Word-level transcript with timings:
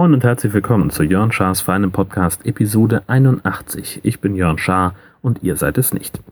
Moin 0.00 0.14
und 0.14 0.24
herzlich 0.24 0.54
willkommen 0.54 0.88
zu 0.88 1.02
Jörn 1.02 1.30
Schars 1.30 1.60
feinem 1.60 1.92
Podcast 1.92 2.46
Episode 2.46 3.02
81. 3.06 4.00
Ich 4.02 4.20
bin 4.20 4.34
Jörn 4.34 4.56
Schaar 4.56 4.94
und 5.20 5.42
ihr 5.42 5.56
seid 5.56 5.76
es 5.76 5.92
nicht. 5.92 6.22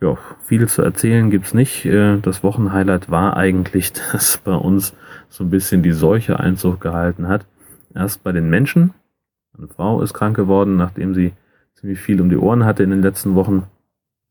Ja, 0.00 0.16
viel 0.44 0.68
zu 0.68 0.82
erzählen 0.82 1.30
gibt's 1.30 1.52
nicht. 1.52 1.84
Äh, 1.84 2.18
das 2.18 2.44
Wochenhighlight 2.44 3.10
war 3.10 3.36
eigentlich, 3.36 3.92
dass 4.12 4.38
bei 4.38 4.54
uns 4.54 4.94
so 5.30 5.42
ein 5.42 5.50
bisschen 5.50 5.82
die 5.82 5.92
Seuche 5.92 6.38
Einzug 6.38 6.80
gehalten 6.80 7.28
hat. 7.28 7.44
Erst 7.94 8.22
bei 8.22 8.30
den 8.30 8.48
Menschen. 8.50 8.94
Eine 9.56 9.68
Frau 9.68 10.02
ist 10.02 10.14
krank 10.14 10.36
geworden, 10.36 10.76
nachdem 10.76 11.14
sie 11.14 11.32
ziemlich 11.74 12.00
viel 12.00 12.20
um 12.20 12.28
die 12.28 12.36
Ohren 12.36 12.64
hatte 12.64 12.82
in 12.82 12.90
den 12.90 13.02
letzten 13.02 13.34
Wochen. 13.34 13.64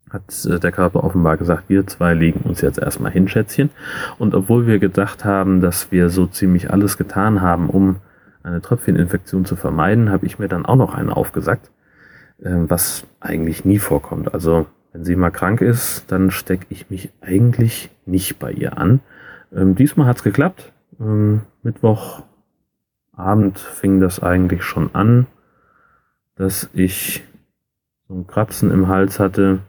Hat 0.09 0.45
äh, 0.45 0.59
der 0.59 0.71
Körper 0.71 1.03
offenbar 1.03 1.38
gesagt, 1.38 1.66
wir 1.70 1.85
zwei 1.88 2.13
legen 2.13 2.41
uns 2.41 2.61
jetzt 2.61 2.80
erstmal 2.80 3.11
hin, 3.11 3.27
Schätzchen. 3.27 3.70
Und 4.17 4.34
obwohl 4.35 4.67
wir 4.67 4.80
gedacht 4.80 5.25
haben, 5.25 5.61
dass 5.61 5.91
wir 5.91 6.09
so 6.09 6.27
ziemlich 6.27 6.71
alles 6.71 6.97
getan 6.97 7.41
haben, 7.41 7.70
um 7.70 7.97
eine 8.44 8.61
Tröpfcheninfektion 8.61 9.45
zu 9.45 9.55
vermeiden, 9.55 10.09
habe 10.09 10.25
ich 10.25 10.39
mir 10.39 10.47
dann 10.47 10.66
auch 10.66 10.75
noch 10.75 10.95
einen 10.95 11.11
aufgesagt, 11.11 11.72
ähm, 12.44 12.69
was 12.69 13.05
eigentlich 13.19 13.66
nie 13.66 13.80
vorkommt. 13.80 14.33
Also 14.33 14.66
wenn 14.91 15.05
sie 15.05 15.16
mal 15.16 15.31
krank 15.31 15.61
ist, 15.61 16.11
dann 16.11 16.31
stecke 16.31 16.66
ich 16.69 16.89
mich 16.89 17.11
eigentlich 17.22 17.89
nicht 18.05 18.39
bei 18.39 18.52
ihr 18.52 18.77
an. 18.77 18.99
Ähm, 19.53 19.75
diesmal 19.75 20.08
hat 20.08 20.17
es 20.17 20.23
geklappt. 20.23 20.72
Ähm, 20.99 21.41
Mittwochabend 23.21 23.59
fing 23.59 23.99
das 23.99 24.21
eigentlich 24.21 24.63
schon 24.63 24.95
an, 24.95 25.27
dass 26.35 26.70
ich 26.73 27.23
so 28.07 28.16
ein 28.16 28.27
Kratzen 28.27 28.72
im 28.72 28.88
Hals 28.88 29.19
hatte. 29.19 29.59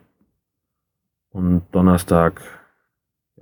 Und 1.31 1.63
Donnerstag 1.73 2.41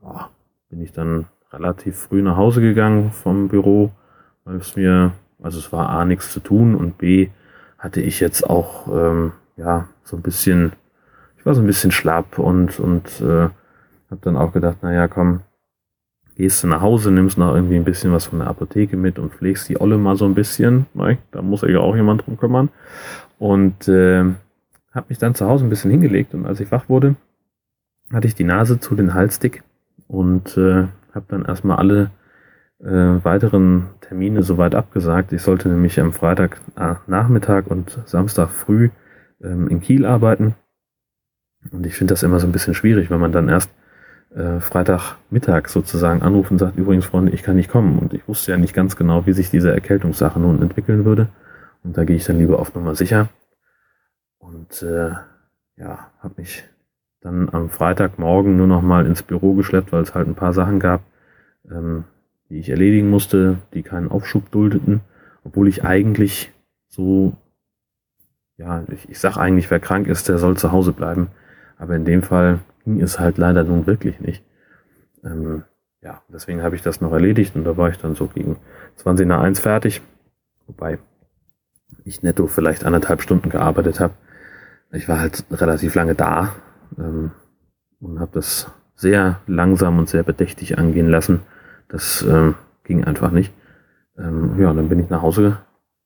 ja, 0.02 0.30
bin 0.68 0.80
ich 0.80 0.92
dann 0.92 1.26
relativ 1.52 1.96
früh 1.96 2.22
nach 2.22 2.36
Hause 2.36 2.60
gegangen 2.60 3.12
vom 3.12 3.48
Büro 3.48 3.92
weil 4.44 4.56
es 4.56 4.74
mir, 4.74 5.12
also 5.42 5.58
es 5.58 5.72
war 5.72 5.90
A 5.90 6.04
nichts 6.04 6.32
zu 6.32 6.40
tun 6.40 6.74
und 6.74 6.98
B 6.98 7.28
hatte 7.78 8.00
ich 8.00 8.20
jetzt 8.20 8.48
auch 8.48 8.88
ähm, 8.88 9.32
ja 9.56 9.88
so 10.02 10.16
ein 10.16 10.22
bisschen, 10.22 10.72
ich 11.38 11.46
war 11.46 11.54
so 11.54 11.60
ein 11.60 11.66
bisschen 11.66 11.92
schlapp 11.92 12.38
und 12.38 12.80
und 12.80 13.20
äh, 13.20 13.48
habe 14.10 14.20
dann 14.22 14.36
auch 14.36 14.52
gedacht, 14.52 14.82
naja, 14.82 15.06
komm, 15.08 15.42
gehst 16.40 16.64
du 16.64 16.68
nach 16.68 16.80
Hause, 16.80 17.10
nimmst 17.10 17.36
noch 17.36 17.54
irgendwie 17.54 17.76
ein 17.76 17.84
bisschen 17.84 18.12
was 18.12 18.24
von 18.24 18.38
der 18.38 18.48
Apotheke 18.48 18.96
mit 18.96 19.18
und 19.18 19.34
pflegst 19.34 19.68
die 19.68 19.78
Olle 19.78 19.98
mal 19.98 20.16
so 20.16 20.24
ein 20.24 20.34
bisschen. 20.34 20.86
Ne? 20.94 21.18
Da 21.32 21.42
muss 21.42 21.60
ja 21.60 21.80
auch 21.80 21.94
jemand 21.94 22.24
drum 22.24 22.38
kümmern. 22.38 22.70
Und 23.38 23.86
äh, 23.88 24.24
habe 24.90 25.06
mich 25.10 25.18
dann 25.18 25.34
zu 25.34 25.46
Hause 25.46 25.66
ein 25.66 25.68
bisschen 25.68 25.90
hingelegt 25.90 26.32
und 26.32 26.46
als 26.46 26.60
ich 26.60 26.72
wach 26.72 26.88
wurde, 26.88 27.16
hatte 28.10 28.26
ich 28.26 28.34
die 28.34 28.44
Nase 28.44 28.80
zu 28.80 28.94
den 28.94 29.12
Hals 29.12 29.38
dick 29.38 29.62
und 30.08 30.56
äh, 30.56 30.86
habe 31.14 31.26
dann 31.28 31.44
erstmal 31.44 31.76
alle 31.76 32.10
äh, 32.78 33.22
weiteren 33.22 33.90
Termine 34.00 34.42
soweit 34.42 34.74
abgesagt. 34.74 35.34
Ich 35.34 35.42
sollte 35.42 35.68
nämlich 35.68 36.00
am 36.00 36.14
Freitag 36.14 36.58
äh, 36.76 36.94
Nachmittag 37.06 37.66
und 37.66 37.98
Samstag 38.06 38.48
früh 38.48 38.88
ähm, 39.42 39.68
in 39.68 39.82
Kiel 39.82 40.06
arbeiten. 40.06 40.54
Und 41.70 41.84
ich 41.84 41.96
finde 41.96 42.14
das 42.14 42.22
immer 42.22 42.40
so 42.40 42.46
ein 42.46 42.52
bisschen 42.52 42.72
schwierig, 42.72 43.10
wenn 43.10 43.20
man 43.20 43.32
dann 43.32 43.50
erst 43.50 43.70
äh, 44.34 44.60
Freitagmittag 44.60 45.68
sozusagen 45.68 46.22
anruft 46.22 46.50
und 46.50 46.58
sagt, 46.58 46.76
übrigens 46.76 47.06
Freunde, 47.06 47.32
ich 47.32 47.42
kann 47.42 47.56
nicht 47.56 47.70
kommen. 47.70 47.98
Und 47.98 48.14
ich 48.14 48.26
wusste 48.28 48.52
ja 48.52 48.58
nicht 48.58 48.74
ganz 48.74 48.96
genau, 48.96 49.26
wie 49.26 49.32
sich 49.32 49.50
diese 49.50 49.72
Erkältungssache 49.72 50.38
nun 50.38 50.62
entwickeln 50.62 51.04
würde. 51.04 51.28
Und 51.82 51.96
da 51.96 52.04
gehe 52.04 52.16
ich 52.16 52.24
dann 52.24 52.38
lieber 52.38 52.58
auf 52.58 52.74
Nummer 52.74 52.94
sicher. 52.94 53.28
Und 54.38 54.82
äh, 54.82 55.10
ja, 55.76 56.10
habe 56.20 56.34
mich 56.36 56.64
dann 57.20 57.48
am 57.50 57.68
Freitagmorgen 57.70 58.56
nur 58.56 58.66
noch 58.66 58.82
mal 58.82 59.06
ins 59.06 59.22
Büro 59.22 59.54
geschleppt, 59.54 59.92
weil 59.92 60.02
es 60.02 60.14
halt 60.14 60.28
ein 60.28 60.34
paar 60.34 60.52
Sachen 60.52 60.80
gab, 60.80 61.02
ähm, 61.70 62.04
die 62.48 62.58
ich 62.58 62.70
erledigen 62.70 63.10
musste, 63.10 63.58
die 63.74 63.82
keinen 63.82 64.10
Aufschub 64.10 64.50
duldeten, 64.50 65.00
obwohl 65.44 65.68
ich 65.68 65.84
eigentlich 65.84 66.52
so, 66.88 67.36
ja, 68.56 68.84
ich, 68.92 69.08
ich 69.08 69.18
sag 69.18 69.36
eigentlich, 69.36 69.70
wer 69.70 69.80
krank 69.80 70.06
ist, 70.06 70.28
der 70.28 70.38
soll 70.38 70.56
zu 70.56 70.72
Hause 70.72 70.92
bleiben. 70.92 71.28
Aber 71.78 71.96
in 71.96 72.04
dem 72.04 72.22
Fall 72.22 72.60
ging 72.84 73.00
es 73.00 73.18
halt 73.18 73.38
leider 73.38 73.64
nun 73.64 73.86
wirklich 73.86 74.20
nicht. 74.20 74.44
Ähm, 75.24 75.64
ja, 76.02 76.22
deswegen 76.28 76.62
habe 76.62 76.76
ich 76.76 76.82
das 76.82 77.00
noch 77.00 77.12
erledigt 77.12 77.54
und 77.56 77.64
da 77.64 77.76
war 77.76 77.90
ich 77.90 77.98
dann 77.98 78.14
so 78.14 78.26
gegen 78.26 78.56
20 78.96 79.26
nach 79.26 79.40
1 79.40 79.60
fertig. 79.60 80.00
Wobei 80.66 80.98
ich 82.04 82.22
netto 82.22 82.46
vielleicht 82.46 82.84
anderthalb 82.84 83.22
Stunden 83.22 83.50
gearbeitet 83.50 84.00
habe. 84.00 84.14
Ich 84.92 85.08
war 85.08 85.20
halt 85.20 85.44
relativ 85.50 85.94
lange 85.94 86.14
da 86.14 86.54
ähm, 86.98 87.32
und 88.00 88.18
habe 88.18 88.30
das 88.32 88.70
sehr 88.94 89.40
langsam 89.46 89.98
und 89.98 90.08
sehr 90.08 90.22
bedächtig 90.22 90.78
angehen 90.78 91.08
lassen. 91.08 91.40
Das 91.88 92.22
ähm, 92.22 92.54
ging 92.84 93.04
einfach 93.04 93.30
nicht. 93.30 93.52
Ähm, 94.16 94.60
ja, 94.60 94.72
dann 94.72 94.88
bin 94.88 95.00
ich 95.00 95.10
nach 95.10 95.22
Hause, 95.22 95.58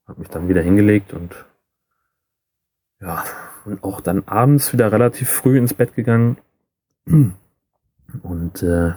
habe 0.07 0.21
mich 0.21 0.29
dann 0.29 0.49
wieder 0.49 0.63
hingelegt 0.63 1.13
und 1.13 1.47
ja, 3.01 3.25
und 3.65 3.83
auch 3.83 4.01
dann 4.01 4.25
abends 4.27 4.73
wieder 4.73 4.93
relativ 4.93 5.29
früh 5.29 5.59
ins 5.59 5.75
Bett 5.75 5.95
gegangen. 5.95 6.39
Und 7.07 8.63
äh, 8.63 8.93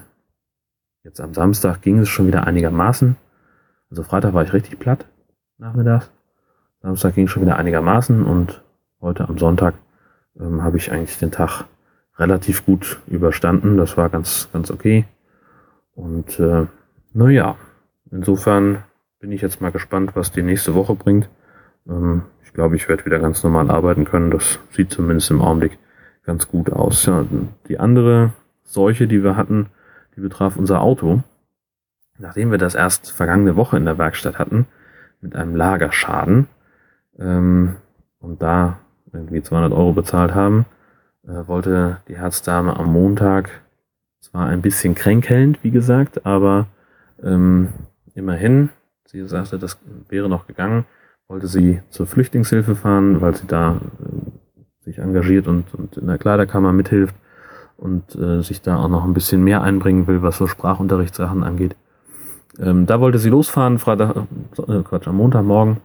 jetzt 1.04 1.20
am 1.22 1.34
Samstag 1.34 1.82
ging 1.82 2.00
es 2.00 2.10
schon 2.10 2.28
wieder 2.28 2.46
einigermaßen. 2.46 3.16
Also 3.90 4.04
Freitag 4.04 4.34
war 4.34 4.44
ich 4.44 4.54
richtig 4.54 4.80
platt 4.80 5.06
nachmittags. 5.58 6.12
Samstag 6.82 7.16
ging 7.16 7.26
es 7.26 7.32
schon 7.32 7.44
wieder 7.44 7.58
einigermaßen 7.58 8.24
und 8.24 8.64
heute 9.02 9.28
am 9.28 9.38
Sonntag 9.38 9.76
ähm, 10.40 10.64
habe 10.64 10.78
ich 10.78 10.92
eigentlich 10.92 11.18
den 11.18 11.32
Tag 11.32 11.66
relativ 12.18 12.66
gut 12.66 13.00
überstanden. 13.08 13.78
Das 13.78 13.98
war 13.98 14.10
ganz, 14.10 14.50
ganz 14.54 14.72
okay. 14.72 15.06
Und 15.94 16.40
äh, 16.40 16.68
naja, 17.14 17.56
insofern 18.12 18.84
bin 19.20 19.32
ich 19.32 19.42
jetzt 19.42 19.62
mal 19.62 19.72
gespannt, 19.72 20.12
was 20.16 20.32
die 20.32 20.44
nächste 20.44 20.76
Woche 20.76 20.96
bringt. 20.96 21.30
Ähm, 21.88 22.24
ich 22.44 22.54
glaube, 22.54 22.76
ich 22.76 22.88
werde 22.88 23.06
wieder 23.06 23.20
ganz 23.20 23.44
normal 23.44 23.72
arbeiten 23.72 24.06
können. 24.06 24.32
Das 24.32 24.60
sieht 24.72 24.92
zumindest 24.92 25.32
im 25.32 25.42
Augenblick 25.42 25.78
ganz 26.28 26.48
gut 26.48 26.72
aus. 26.72 27.08
Ja, 27.08 27.26
die 27.68 27.80
andere 27.80 28.34
Seuche, 28.64 29.08
die 29.08 29.24
wir 29.24 29.36
hatten, 29.36 29.68
die 30.16 30.22
betraf 30.22 30.58
unser 30.58 30.82
Auto. 30.82 31.24
Nachdem 32.20 32.52
wir 32.52 32.60
das 32.60 32.76
erst 32.76 33.12
vergangene 33.12 33.56
Woche 33.56 33.78
in 33.78 33.86
der 33.86 33.98
Werkstatt 33.98 34.38
hatten, 34.38 34.68
mit 35.22 35.36
einem 35.36 35.56
Lagerschaden, 35.56 36.48
ähm, 37.18 37.78
und 38.20 38.42
da 38.42 38.80
irgendwie 39.14 39.42
200 39.42 39.72
Euro 39.72 39.94
bezahlt 39.94 40.36
haben, 40.36 40.66
äh, 41.24 41.48
wollte 41.48 42.02
die 42.08 42.18
Herzdame 42.18 42.78
am 42.78 42.92
Montag 42.92 43.50
zwar 44.20 44.48
ein 44.48 44.62
bisschen 44.62 44.96
kränkelnd, 44.96 45.64
wie 45.64 45.72
gesagt, 45.72 46.26
aber 46.26 46.68
ähm, 47.24 47.70
immerhin, 48.16 48.70
sie 49.06 49.26
sagte, 49.28 49.58
das 49.58 49.80
wäre 50.10 50.30
noch 50.30 50.48
gegangen, 50.48 50.86
wollte 51.28 51.48
sie 51.48 51.82
zur 51.90 52.08
Flüchtlingshilfe 52.08 52.76
fahren, 52.76 53.22
weil 53.22 53.36
sie 53.36 53.48
da 53.48 53.80
sich 54.88 55.00
engagiert 55.00 55.48
und, 55.48 55.74
und 55.74 55.98
in 55.98 56.08
der 56.08 56.18
Kleiderkammer 56.18 56.72
mithilft 56.72 57.16
und 57.76 58.16
äh, 58.16 58.42
sich 58.42 58.62
da 58.62 58.78
auch 58.78 58.88
noch 58.88 59.04
ein 59.04 59.14
bisschen 59.14 59.44
mehr 59.44 59.62
einbringen 59.62 60.08
will, 60.08 60.22
was 60.22 60.38
so 60.38 60.48
Sprachunterrichtssachen 60.48 61.44
angeht. 61.44 61.76
Ähm, 62.58 62.86
da 62.86 63.00
wollte 63.02 63.20
sie 63.20 63.30
losfahren, 63.30 63.80
Freitag, 63.80 64.16
äh, 64.16 64.82
Quatsch, 64.84 65.08
am 65.08 65.18
Montagmorgen 65.18 65.78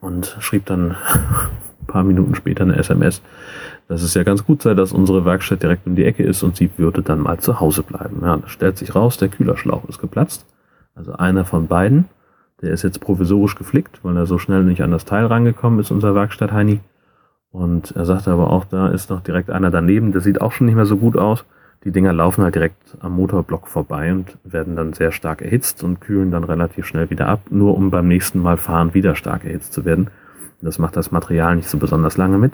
und 0.00 0.36
schrieb 0.40 0.64
dann 0.66 0.92
ein 0.92 0.96
paar 1.86 2.02
Minuten 2.02 2.34
später 2.34 2.64
eine 2.64 2.76
SMS, 2.76 3.20
dass 3.86 4.02
es 4.02 4.14
ja 4.14 4.22
ganz 4.22 4.44
gut 4.44 4.62
sei, 4.62 4.72
dass 4.72 4.92
unsere 4.92 5.26
Werkstatt 5.26 5.62
direkt 5.62 5.86
um 5.86 5.94
die 5.94 6.04
Ecke 6.04 6.22
ist 6.22 6.42
und 6.42 6.56
sie 6.56 6.70
würde 6.78 7.02
dann 7.02 7.20
mal 7.20 7.38
zu 7.38 7.60
Hause 7.60 7.82
bleiben. 7.82 8.20
Ja, 8.22 8.38
das 8.38 8.50
stellt 8.50 8.78
sich 8.78 8.94
raus, 8.94 9.18
der 9.18 9.28
Kühlerschlauch 9.28 9.84
ist 9.88 10.00
geplatzt. 10.00 10.46
Also 10.94 11.12
einer 11.12 11.44
von 11.44 11.66
beiden. 11.66 12.06
Der 12.62 12.72
ist 12.72 12.82
jetzt 12.82 13.00
provisorisch 13.00 13.54
geflickt, 13.54 14.00
weil 14.02 14.16
er 14.16 14.26
so 14.26 14.38
schnell 14.38 14.64
nicht 14.64 14.82
an 14.82 14.90
das 14.90 15.06
Teil 15.06 15.26
rangekommen 15.26 15.80
ist, 15.80 15.90
unser 15.90 16.14
Werkstatt 16.14 16.52
Heini. 16.52 16.80
Und 17.52 17.92
er 17.96 18.04
sagte 18.04 18.30
aber 18.30 18.50
auch, 18.50 18.64
da 18.64 18.88
ist 18.88 19.10
noch 19.10 19.20
direkt 19.20 19.50
einer 19.50 19.70
daneben, 19.70 20.12
der 20.12 20.20
sieht 20.20 20.40
auch 20.40 20.52
schon 20.52 20.66
nicht 20.66 20.76
mehr 20.76 20.86
so 20.86 20.96
gut 20.96 21.16
aus. 21.16 21.44
Die 21.84 21.90
Dinger 21.90 22.12
laufen 22.12 22.44
halt 22.44 22.54
direkt 22.54 22.96
am 23.00 23.16
Motorblock 23.16 23.66
vorbei 23.66 24.12
und 24.12 24.36
werden 24.44 24.76
dann 24.76 24.92
sehr 24.92 25.12
stark 25.12 25.40
erhitzt 25.40 25.82
und 25.82 26.00
kühlen 26.00 26.30
dann 26.30 26.44
relativ 26.44 26.86
schnell 26.86 27.08
wieder 27.10 27.26
ab, 27.26 27.40
nur 27.50 27.74
um 27.74 27.90
beim 27.90 28.06
nächsten 28.06 28.40
Mal 28.40 28.58
fahren 28.58 28.94
wieder 28.94 29.14
stark 29.14 29.44
erhitzt 29.44 29.72
zu 29.72 29.84
werden. 29.84 30.08
Das 30.60 30.78
macht 30.78 30.96
das 30.96 31.10
Material 31.10 31.56
nicht 31.56 31.70
so 31.70 31.78
besonders 31.78 32.18
lange 32.18 32.36
mit. 32.36 32.52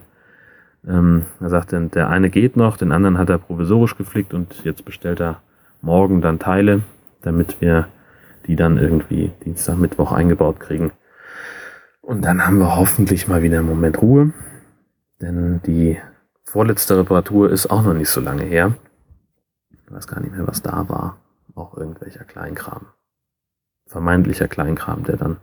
Ähm, 0.86 1.26
er 1.40 1.48
sagte, 1.48 1.80
der 1.92 2.08
eine 2.08 2.30
geht 2.30 2.56
noch, 2.56 2.76
den 2.76 2.92
anderen 2.92 3.18
hat 3.18 3.28
er 3.28 3.38
provisorisch 3.38 3.96
geflickt 3.96 4.32
und 4.32 4.64
jetzt 4.64 4.84
bestellt 4.84 5.20
er 5.20 5.40
morgen 5.82 6.20
dann 6.20 6.38
Teile, 6.38 6.82
damit 7.22 7.60
wir 7.60 7.88
die 8.46 8.54
dann 8.54 8.78
irgendwie 8.78 9.32
Dienstag, 9.44 9.76
Mittwoch 9.76 10.12
eingebaut 10.12 10.60
kriegen. 10.60 10.92
Und 12.00 12.24
dann 12.24 12.46
haben 12.46 12.58
wir 12.58 12.76
hoffentlich 12.76 13.26
mal 13.26 13.42
wieder 13.42 13.58
einen 13.58 13.68
Moment 13.68 14.00
Ruhe, 14.00 14.32
denn 15.20 15.60
die 15.62 15.98
vorletzte 16.44 16.98
Reparatur 16.98 17.50
ist 17.50 17.68
auch 17.68 17.82
noch 17.82 17.94
nicht 17.94 18.10
so 18.10 18.20
lange 18.20 18.44
her. 18.44 18.74
Ich 19.70 19.92
weiß 19.92 20.06
gar 20.06 20.20
nicht 20.20 20.34
mehr, 20.34 20.46
was 20.46 20.62
da 20.62 20.88
war. 20.88 21.18
Auch 21.54 21.76
irgendwelcher 21.76 22.24
Kleinkram. 22.24 22.86
Vermeintlicher 23.86 24.48
Kleinkram, 24.48 25.04
der 25.04 25.16
dann, 25.16 25.36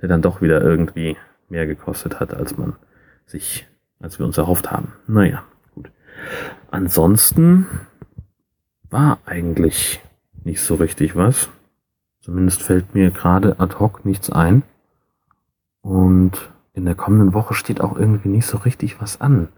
der 0.00 0.08
dann 0.08 0.22
doch 0.22 0.40
wieder 0.40 0.60
irgendwie 0.60 1.16
mehr 1.48 1.66
gekostet 1.66 2.20
hat, 2.20 2.34
als 2.34 2.56
man 2.56 2.74
sich, 3.26 3.68
als 4.00 4.18
wir 4.18 4.26
uns 4.26 4.38
erhofft 4.38 4.70
haben. 4.70 4.92
Naja, 5.06 5.44
gut. 5.74 5.90
Ansonsten 6.70 7.66
war 8.90 9.18
eigentlich 9.26 10.00
nicht 10.42 10.62
so 10.62 10.76
richtig 10.76 11.16
was. 11.16 11.48
Zumindest 12.20 12.62
fällt 12.62 12.94
mir 12.94 13.10
gerade 13.10 13.60
ad 13.60 13.76
hoc 13.78 14.04
nichts 14.04 14.30
ein. 14.30 14.62
Und 15.80 16.50
in 16.76 16.84
der 16.84 16.94
kommenden 16.94 17.32
Woche 17.32 17.54
steht 17.54 17.80
auch 17.80 17.98
irgendwie 17.98 18.28
nicht 18.28 18.46
so 18.46 18.58
richtig 18.58 19.00
was 19.00 19.20
an. 19.20 19.48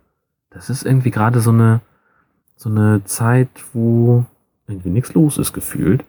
Das 0.51 0.71
ist 0.71 0.87
irgendwie 0.87 1.11
gerade 1.11 1.41
so 1.41 1.51
eine, 1.51 1.81
so 2.57 2.71
eine 2.71 3.05
Zeit, 3.05 3.49
wo 3.75 4.25
irgendwie 4.69 4.91
nichts 4.91 5.13
los 5.15 5.37
ist 5.37 5.53
gefühlt. 5.53 6.05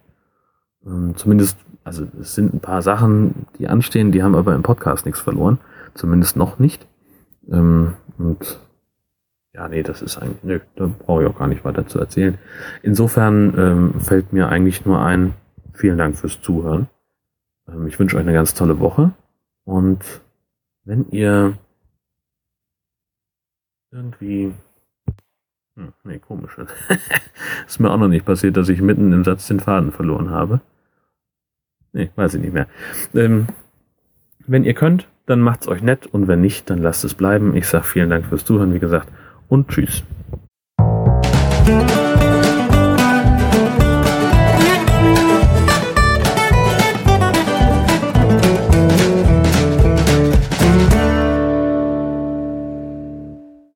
Ähm, 0.86 1.14
zumindest, 1.16 1.58
also 1.84 2.06
es 2.22 2.36
sind 2.36 2.54
ein 2.54 2.60
paar 2.60 2.84
Sachen, 2.84 3.48
die 3.58 3.68
anstehen, 3.68 4.12
die 4.12 4.22
haben 4.22 4.36
aber 4.36 4.54
im 4.54 4.62
Podcast 4.62 5.06
nichts 5.06 5.20
verloren. 5.20 5.58
Zumindest 5.96 6.38
noch 6.38 6.60
nicht. 6.60 6.88
Ähm, 7.52 7.96
und 8.20 8.60
ja, 9.54 9.68
nee, 9.68 9.82
das 9.82 10.04
ist 10.04 10.20
eigentlich, 10.20 10.44
nö, 10.44 10.60
da 10.76 10.86
brauche 10.86 11.24
ich 11.24 11.30
auch 11.30 11.40
gar 11.40 11.48
nicht 11.48 11.66
weiter 11.66 11.88
zu 11.88 12.00
erzählen. 12.00 12.38
Insofern 12.84 13.56
ähm, 13.58 14.00
fällt 14.00 14.32
mir 14.32 14.48
eigentlich 14.50 14.86
nur 14.86 15.02
ein, 15.02 15.34
vielen 15.74 15.98
Dank 15.98 16.18
fürs 16.18 16.40
Zuhören. 16.40 16.88
Ich 17.88 18.00
wünsche 18.00 18.16
euch 18.16 18.24
eine 18.24 18.34
ganz 18.34 18.54
tolle 18.54 18.80
Woche 18.80 19.12
und 19.64 20.04
wenn 20.86 21.10
ihr 21.10 21.58
irgendwie 23.92 24.54
hm, 25.80 25.94
nee, 26.04 26.20
komisch. 26.20 26.58
ist 27.68 27.80
mir 27.80 27.90
auch 27.90 27.98
noch 27.98 28.10
nicht 28.10 28.26
passiert, 28.26 28.58
dass 28.58 28.68
ich 28.68 28.82
mitten 28.82 29.14
im 29.14 29.24
Satz 29.24 29.48
den 29.48 29.62
Faden 29.62 29.94
verloren 29.94 30.30
habe. 30.30 30.60
Nee, 31.94 32.10
weiß 32.16 32.34
ich 32.34 32.42
nicht 32.42 32.54
mehr. 32.54 32.68
Ähm, 33.16 33.48
wenn 34.46 34.66
ihr 34.66 34.74
könnt, 34.74 35.08
dann 35.26 35.40
macht's 35.40 35.70
euch 35.70 35.82
nett 35.82 36.06
und 36.06 36.28
wenn 36.28 36.42
nicht, 36.42 36.70
dann 36.70 36.80
lasst 36.80 37.06
es 37.06 37.14
bleiben. 37.14 37.56
Ich 37.56 37.68
sage 37.68 37.86
vielen 37.86 38.10
Dank 38.10 38.26
fürs 38.26 38.44
Zuhören, 38.44 38.74
wie 38.74 38.80
gesagt, 38.80 39.08
und 39.48 39.70
tschüss. 39.70 40.04